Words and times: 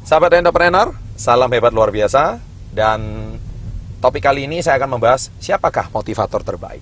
Sahabat 0.00 0.32
entrepreneur, 0.32 0.96
salam 1.12 1.52
hebat 1.52 1.76
luar 1.76 1.92
biasa 1.92 2.40
dan 2.72 3.36
topik 4.00 4.24
kali 4.24 4.48
ini 4.48 4.64
saya 4.64 4.80
akan 4.80 4.96
membahas 4.96 5.28
siapakah 5.36 5.92
motivator 5.92 6.40
terbaik. 6.40 6.80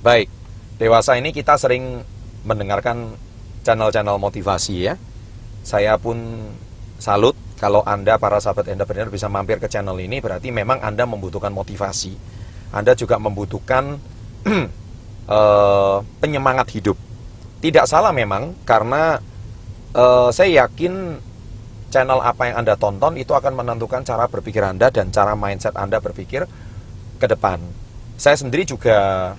Baik, 0.00 0.32
dewasa 0.80 1.20
ini 1.20 1.36
kita 1.36 1.60
sering 1.60 2.00
mendengarkan 2.48 3.12
channel-channel 3.60 4.16
motivasi 4.16 4.88
ya. 4.88 4.96
Saya 5.60 6.00
pun 6.00 6.16
salut 6.96 7.36
kalau 7.56 7.80
Anda 7.88 8.20
para 8.20 8.36
sahabat 8.36 8.68
entrepreneur 8.68 9.08
bisa 9.08 9.32
mampir 9.32 9.56
ke 9.56 9.68
channel 9.68 9.96
ini 9.96 10.20
berarti 10.20 10.52
memang 10.52 10.76
Anda 10.84 11.08
membutuhkan 11.08 11.48
motivasi. 11.56 12.12
Anda 12.68 12.92
juga 12.92 13.16
membutuhkan 13.16 13.96
uh, 15.28 15.98
penyemangat 16.20 16.68
hidup. 16.76 17.00
Tidak 17.64 17.88
salah 17.88 18.12
memang 18.12 18.52
karena 18.68 19.16
uh, 19.96 20.28
saya 20.28 20.68
yakin 20.68 21.16
channel 21.88 22.20
apa 22.20 22.52
yang 22.52 22.60
Anda 22.60 22.76
tonton 22.76 23.16
itu 23.16 23.32
akan 23.32 23.56
menentukan 23.56 24.04
cara 24.04 24.28
berpikir 24.28 24.60
Anda 24.60 24.92
dan 24.92 25.08
cara 25.08 25.32
mindset 25.32 25.72
Anda 25.80 25.96
berpikir 25.96 26.44
ke 27.16 27.26
depan. 27.26 27.56
Saya 28.20 28.36
sendiri 28.36 28.68
juga 28.68 29.32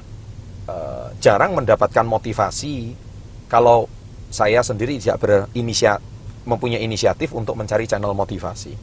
uh, 0.66 1.08
jarang 1.22 1.54
mendapatkan 1.54 2.02
motivasi 2.02 2.98
kalau 3.46 3.86
saya 4.34 4.66
sendiri 4.66 4.98
tidak 4.98 5.22
berinisiatif 5.22 6.17
mempunyai 6.48 6.80
inisiatif 6.82 7.36
untuk 7.36 7.60
mencari 7.60 7.84
channel 7.84 8.16
motivasi. 8.16 8.74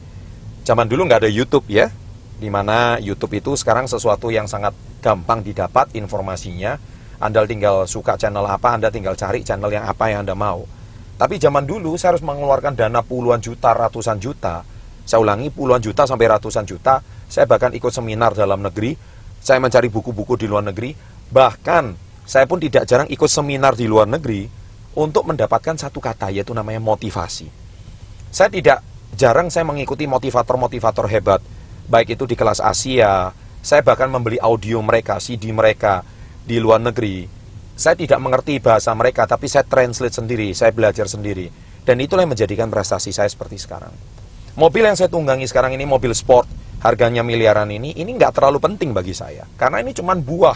Zaman 0.61 0.85
dulu 0.85 1.09
nggak 1.09 1.25
ada 1.25 1.31
YouTube 1.31 1.65
ya, 1.67 1.89
di 2.37 2.49
mana 2.53 3.01
YouTube 3.01 3.41
itu 3.41 3.57
sekarang 3.57 3.89
sesuatu 3.89 4.29
yang 4.29 4.45
sangat 4.45 4.77
gampang 5.01 5.41
didapat 5.41 5.89
informasinya. 5.97 6.77
Anda 7.17 7.47
tinggal 7.47 7.89
suka 7.89 8.19
channel 8.19 8.45
apa, 8.45 8.75
Anda 8.77 8.93
tinggal 8.93 9.17
cari 9.17 9.41
channel 9.41 9.71
yang 9.73 9.87
apa 9.87 10.13
yang 10.13 10.27
Anda 10.27 10.37
mau. 10.37 10.67
Tapi 11.15 11.39
zaman 11.39 11.63
dulu 11.63 11.95
saya 11.95 12.13
harus 12.13 12.23
mengeluarkan 12.27 12.75
dana 12.75 12.99
puluhan 12.99 13.39
juta, 13.39 13.71
ratusan 13.71 14.19
juta. 14.19 14.67
Saya 15.07 15.23
ulangi 15.23 15.47
puluhan 15.47 15.79
juta 15.79 16.03
sampai 16.03 16.27
ratusan 16.27 16.67
juta. 16.67 16.99
Saya 17.31 17.47
bahkan 17.47 17.71
ikut 17.71 17.89
seminar 17.89 18.35
dalam 18.35 18.59
negeri. 18.59 18.99
Saya 19.39 19.63
mencari 19.63 19.87
buku-buku 19.87 20.35
di 20.35 20.45
luar 20.49 20.67
negeri. 20.67 20.91
Bahkan 21.31 21.83
saya 22.27 22.43
pun 22.49 22.59
tidak 22.59 22.83
jarang 22.89 23.07
ikut 23.07 23.29
seminar 23.31 23.79
di 23.79 23.87
luar 23.87 24.11
negeri 24.11 24.64
untuk 24.95 25.27
mendapatkan 25.27 25.75
satu 25.75 25.99
kata 25.99 26.31
yaitu 26.31 26.55
namanya 26.55 26.79
motivasi. 26.79 27.51
Saya 28.31 28.49
tidak 28.51 28.79
jarang 29.15 29.47
saya 29.47 29.63
mengikuti 29.63 30.07
motivator-motivator 30.07 31.07
hebat, 31.07 31.39
baik 31.87 32.19
itu 32.19 32.27
di 32.27 32.35
kelas 32.35 32.59
Asia, 32.59 33.31
saya 33.65 33.81
bahkan 33.81 34.11
membeli 34.11 34.37
audio 34.37 34.83
mereka, 34.83 35.17
CD 35.23 35.51
mereka 35.55 36.03
di 36.43 36.59
luar 36.59 36.83
negeri. 36.83 37.27
Saya 37.75 37.99
tidak 37.99 38.19
mengerti 38.23 38.63
bahasa 38.63 38.95
mereka, 38.95 39.27
tapi 39.27 39.51
saya 39.51 39.67
translate 39.67 40.15
sendiri, 40.15 40.55
saya 40.55 40.71
belajar 40.71 41.11
sendiri. 41.11 41.51
Dan 41.83 41.99
itulah 41.99 42.23
yang 42.23 42.31
menjadikan 42.31 42.71
prestasi 42.71 43.11
saya 43.11 43.27
seperti 43.27 43.59
sekarang. 43.59 43.91
Mobil 44.55 44.87
yang 44.87 44.95
saya 44.95 45.11
tunggangi 45.11 45.43
sekarang 45.49 45.75
ini 45.75 45.83
mobil 45.83 46.15
sport, 46.15 46.47
harganya 46.79 47.25
miliaran 47.25 47.67
ini, 47.67 47.91
ini 47.99 48.15
nggak 48.15 48.39
terlalu 48.39 48.63
penting 48.63 48.95
bagi 48.95 49.11
saya. 49.11 49.43
Karena 49.59 49.83
ini 49.83 49.91
cuma 49.91 50.15
buah 50.15 50.55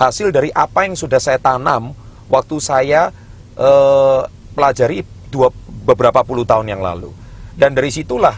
hasil 0.00 0.32
dari 0.32 0.48
apa 0.54 0.88
yang 0.88 0.96
sudah 0.96 1.20
saya 1.20 1.36
tanam 1.36 1.92
waktu 2.32 2.56
saya 2.62 3.12
eh, 3.58 4.22
pelajari 4.54 5.02
dua, 5.30 5.50
beberapa 5.86 6.22
puluh 6.22 6.46
tahun 6.46 6.70
yang 6.70 6.82
lalu. 6.82 7.10
Dan 7.54 7.74
dari 7.74 7.90
situlah 7.94 8.34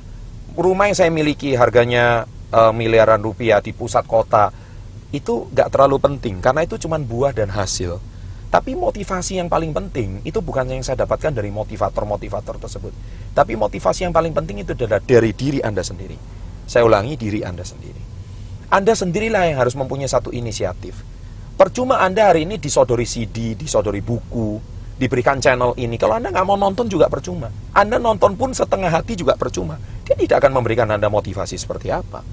rumah 0.56 0.88
yang 0.88 0.96
saya 0.96 1.10
miliki 1.12 1.56
harganya 1.56 2.24
eh, 2.52 2.72
miliaran 2.72 3.20
rupiah 3.20 3.60
di 3.60 3.76
pusat 3.76 4.04
kota 4.08 4.52
itu 5.14 5.48
gak 5.54 5.70
terlalu 5.70 6.02
penting 6.02 6.42
karena 6.42 6.66
itu 6.66 6.76
cuma 6.80 7.00
buah 7.00 7.32
dan 7.32 7.52
hasil. 7.52 8.00
Tapi 8.46 8.78
motivasi 8.78 9.42
yang 9.42 9.50
paling 9.50 9.74
penting 9.74 10.22
itu 10.22 10.38
bukan 10.38 10.70
yang 10.70 10.80
saya 10.80 11.02
dapatkan 11.02 11.34
dari 11.34 11.50
motivator-motivator 11.50 12.62
tersebut. 12.62 12.94
Tapi 13.34 13.52
motivasi 13.58 14.06
yang 14.06 14.14
paling 14.14 14.32
penting 14.32 14.62
itu 14.62 14.72
adalah 14.72 15.02
dari 15.02 15.34
diri 15.34 15.60
Anda 15.60 15.82
sendiri. 15.82 16.16
Saya 16.64 16.86
ulangi 16.86 17.18
diri 17.18 17.42
Anda 17.42 17.66
sendiri. 17.66 18.00
Anda 18.70 18.94
sendirilah 18.94 19.50
yang 19.50 19.58
harus 19.60 19.74
mempunyai 19.74 20.10
satu 20.10 20.30
inisiatif. 20.30 21.02
Percuma 21.58 22.02
Anda 22.02 22.30
hari 22.32 22.46
ini 22.46 22.58
disodori 22.58 23.04
CD, 23.04 23.58
disodori 23.58 24.00
buku, 24.02 24.75
diberikan 24.96 25.38
channel 25.38 25.76
ini. 25.76 26.00
Kalau 26.00 26.16
Anda 26.16 26.32
nggak 26.32 26.46
mau 26.48 26.56
nonton 26.56 26.88
juga 26.88 27.06
percuma. 27.12 27.52
Anda 27.76 28.00
nonton 28.00 28.34
pun 28.34 28.56
setengah 28.56 28.88
hati 28.88 29.16
juga 29.16 29.36
percuma. 29.36 29.76
Dia 30.04 30.16
tidak 30.16 30.44
akan 30.44 30.56
memberikan 30.56 30.88
Anda 30.88 31.12
motivasi 31.12 31.56
seperti 31.60 31.92
apa. 31.92 32.24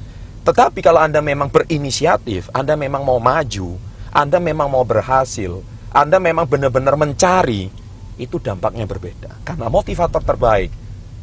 Tetapi 0.44 0.80
kalau 0.84 1.00
Anda 1.00 1.24
memang 1.24 1.52
berinisiatif, 1.52 2.52
Anda 2.52 2.76
memang 2.76 3.08
mau 3.08 3.20
maju, 3.20 3.80
Anda 4.12 4.44
memang 4.44 4.68
mau 4.68 4.84
berhasil, 4.84 5.64
Anda 5.92 6.20
memang 6.20 6.48
benar-benar 6.48 7.00
mencari, 7.00 7.72
itu 8.20 8.38
dampaknya 8.44 8.84
berbeda. 8.84 9.44
Karena 9.48 9.72
motivator 9.72 10.20
terbaik, 10.20 10.72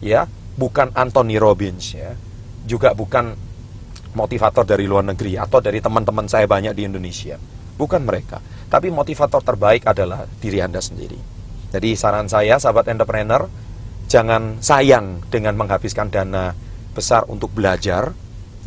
ya, 0.01 0.25
bukan 0.57 0.93
Anthony 0.97 1.37
Robbins, 1.37 1.93
ya, 1.93 2.17
juga 2.65 2.97
bukan 2.97 3.37
motivator 4.17 4.67
dari 4.67 4.89
luar 4.89 5.07
negeri 5.07 5.39
atau 5.39 5.63
dari 5.63 5.79
teman-teman 5.79 6.27
saya 6.27 6.49
banyak 6.49 6.73
di 6.75 6.83
Indonesia. 6.89 7.37
Bukan 7.81 8.05
mereka. 8.05 8.45
Tapi 8.69 8.93
motivator 8.93 9.41
terbaik 9.41 9.89
adalah 9.89 10.29
diri 10.37 10.61
Anda 10.61 10.85
sendiri. 10.85 11.17
Jadi 11.73 11.97
saran 11.97 12.29
saya, 12.29 12.61
sahabat 12.61 12.93
entrepreneur, 12.93 13.49
jangan 14.05 14.61
sayang 14.61 15.25
dengan 15.33 15.57
menghabiskan 15.57 16.13
dana 16.13 16.53
besar 16.93 17.25
untuk 17.31 17.57
belajar, 17.57 18.13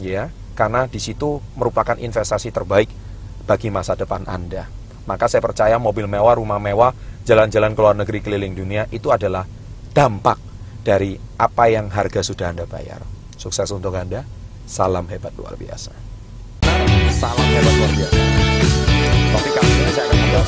ya, 0.02 0.34
karena 0.58 0.90
di 0.90 0.98
situ 0.98 1.38
merupakan 1.54 2.00
investasi 2.00 2.50
terbaik 2.50 2.90
bagi 3.44 3.70
masa 3.70 3.94
depan 3.94 4.24
Anda. 4.26 4.66
Maka 5.04 5.28
saya 5.28 5.44
percaya 5.44 5.76
mobil 5.76 6.08
mewah, 6.08 6.40
rumah 6.40 6.64
mewah, 6.64 6.96
jalan-jalan 7.28 7.76
ke 7.76 7.80
luar 7.84 7.96
negeri 8.00 8.20
keliling 8.24 8.56
dunia 8.56 8.88
itu 8.90 9.12
adalah 9.12 9.44
dampak 9.92 10.40
dari 10.84 11.20
apa 11.40 11.68
yang 11.68 11.92
harga 11.92 12.24
sudah 12.24 12.56
Anda 12.56 12.64
bayar. 12.64 13.04
Sukses 13.36 13.68
untuk 13.76 13.96
Anda. 13.96 14.24
Salam 14.64 15.12
hebat 15.12 15.36
luar 15.36 15.60
biasa. 15.60 15.92
Salam 17.12 17.48
hebat 17.52 17.74
luar 17.76 17.92
biasa. 18.00 18.53
seven. 19.90 20.43